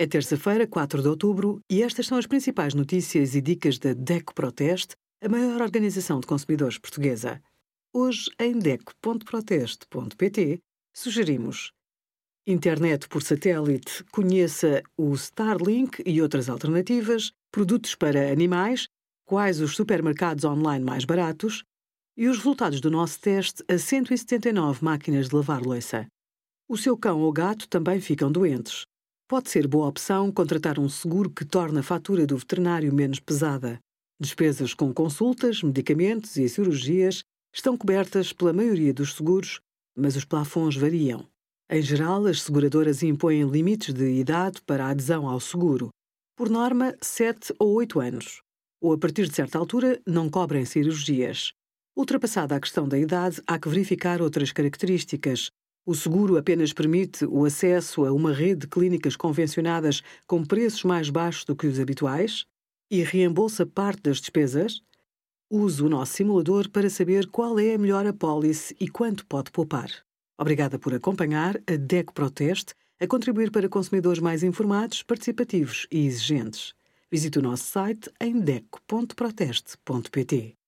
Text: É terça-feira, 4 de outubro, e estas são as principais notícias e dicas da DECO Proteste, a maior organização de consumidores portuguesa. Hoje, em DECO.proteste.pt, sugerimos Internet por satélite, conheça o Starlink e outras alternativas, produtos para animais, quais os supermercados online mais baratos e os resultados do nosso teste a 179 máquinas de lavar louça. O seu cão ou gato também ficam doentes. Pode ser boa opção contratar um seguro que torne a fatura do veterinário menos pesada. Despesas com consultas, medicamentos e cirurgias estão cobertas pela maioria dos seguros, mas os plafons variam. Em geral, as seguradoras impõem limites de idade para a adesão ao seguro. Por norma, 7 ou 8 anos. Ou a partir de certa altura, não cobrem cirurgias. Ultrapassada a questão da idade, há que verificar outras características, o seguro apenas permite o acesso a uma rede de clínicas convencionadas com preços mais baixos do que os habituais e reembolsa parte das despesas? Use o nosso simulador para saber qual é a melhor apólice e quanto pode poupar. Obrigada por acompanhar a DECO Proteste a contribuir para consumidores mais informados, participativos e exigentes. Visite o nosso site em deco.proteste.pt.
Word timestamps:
É 0.00 0.06
terça-feira, 0.06 0.66
4 0.66 1.02
de 1.02 1.08
outubro, 1.08 1.60
e 1.70 1.82
estas 1.82 2.06
são 2.06 2.16
as 2.16 2.26
principais 2.26 2.72
notícias 2.72 3.34
e 3.34 3.42
dicas 3.42 3.78
da 3.78 3.92
DECO 3.92 4.34
Proteste, 4.34 4.94
a 5.22 5.28
maior 5.28 5.60
organização 5.60 6.20
de 6.20 6.26
consumidores 6.26 6.78
portuguesa. 6.78 7.38
Hoje, 7.92 8.30
em 8.40 8.58
DECO.proteste.pt, 8.58 10.58
sugerimos 10.96 11.72
Internet 12.46 13.08
por 13.08 13.22
satélite, 13.22 14.02
conheça 14.10 14.82
o 14.96 15.12
Starlink 15.12 16.02
e 16.06 16.22
outras 16.22 16.48
alternativas, 16.48 17.32
produtos 17.52 17.94
para 17.94 18.32
animais, 18.32 18.88
quais 19.26 19.60
os 19.60 19.76
supermercados 19.76 20.46
online 20.46 20.82
mais 20.82 21.04
baratos 21.04 21.62
e 22.16 22.26
os 22.26 22.38
resultados 22.38 22.80
do 22.80 22.90
nosso 22.90 23.20
teste 23.20 23.62
a 23.68 23.76
179 23.76 24.82
máquinas 24.82 25.28
de 25.28 25.36
lavar 25.36 25.60
louça. 25.60 26.06
O 26.66 26.78
seu 26.78 26.96
cão 26.96 27.20
ou 27.20 27.30
gato 27.30 27.68
também 27.68 28.00
ficam 28.00 28.32
doentes. 28.32 28.86
Pode 29.30 29.48
ser 29.48 29.68
boa 29.68 29.86
opção 29.86 30.32
contratar 30.32 30.76
um 30.80 30.88
seguro 30.88 31.30
que 31.30 31.44
torne 31.44 31.78
a 31.78 31.82
fatura 31.84 32.26
do 32.26 32.36
veterinário 32.36 32.92
menos 32.92 33.20
pesada. 33.20 33.78
Despesas 34.20 34.74
com 34.74 34.92
consultas, 34.92 35.62
medicamentos 35.62 36.36
e 36.36 36.48
cirurgias 36.48 37.22
estão 37.54 37.76
cobertas 37.76 38.32
pela 38.32 38.52
maioria 38.52 38.92
dos 38.92 39.14
seguros, 39.14 39.60
mas 39.96 40.16
os 40.16 40.24
plafons 40.24 40.74
variam. 40.74 41.28
Em 41.70 41.80
geral, 41.80 42.26
as 42.26 42.42
seguradoras 42.42 43.04
impõem 43.04 43.48
limites 43.48 43.94
de 43.94 44.18
idade 44.18 44.60
para 44.62 44.86
a 44.86 44.90
adesão 44.90 45.28
ao 45.28 45.38
seguro. 45.38 45.90
Por 46.36 46.50
norma, 46.50 46.96
7 47.00 47.54
ou 47.56 47.74
8 47.74 48.00
anos. 48.00 48.42
Ou 48.82 48.94
a 48.94 48.98
partir 48.98 49.28
de 49.28 49.36
certa 49.36 49.58
altura, 49.58 50.00
não 50.04 50.28
cobrem 50.28 50.64
cirurgias. 50.64 51.52
Ultrapassada 51.96 52.56
a 52.56 52.60
questão 52.60 52.88
da 52.88 52.98
idade, 52.98 53.40
há 53.46 53.60
que 53.60 53.68
verificar 53.68 54.20
outras 54.20 54.50
características, 54.50 55.52
o 55.84 55.94
seguro 55.94 56.36
apenas 56.36 56.72
permite 56.72 57.24
o 57.24 57.44
acesso 57.44 58.04
a 58.04 58.12
uma 58.12 58.32
rede 58.32 58.60
de 58.60 58.68
clínicas 58.68 59.16
convencionadas 59.16 60.02
com 60.26 60.44
preços 60.44 60.84
mais 60.84 61.10
baixos 61.10 61.44
do 61.44 61.56
que 61.56 61.66
os 61.66 61.80
habituais 61.80 62.44
e 62.90 63.02
reembolsa 63.02 63.64
parte 63.64 64.02
das 64.02 64.18
despesas? 64.18 64.82
Use 65.50 65.82
o 65.82 65.88
nosso 65.88 66.12
simulador 66.12 66.68
para 66.70 66.88
saber 66.88 67.26
qual 67.26 67.58
é 67.58 67.74
a 67.74 67.78
melhor 67.78 68.06
apólice 68.06 68.76
e 68.78 68.88
quanto 68.88 69.26
pode 69.26 69.50
poupar. 69.50 69.90
Obrigada 70.38 70.78
por 70.78 70.94
acompanhar 70.94 71.56
a 71.66 71.76
DECO 71.76 72.14
Proteste 72.14 72.74
a 73.00 73.06
contribuir 73.06 73.50
para 73.50 73.68
consumidores 73.68 74.20
mais 74.20 74.42
informados, 74.42 75.02
participativos 75.02 75.86
e 75.90 76.06
exigentes. 76.06 76.74
Visite 77.10 77.38
o 77.38 77.42
nosso 77.42 77.64
site 77.64 78.10
em 78.20 78.38
deco.proteste.pt. 78.38 80.59